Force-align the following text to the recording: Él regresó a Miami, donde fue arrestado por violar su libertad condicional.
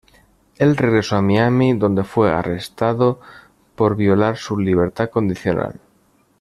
Él 0.57 0.77
regresó 0.77 1.17
a 1.17 1.21
Miami, 1.21 1.77
donde 1.77 2.03
fue 2.03 2.31
arrestado 2.33 3.19
por 3.75 3.95
violar 3.95 4.35
su 4.35 4.57
libertad 4.57 5.11
condicional. 5.11 5.79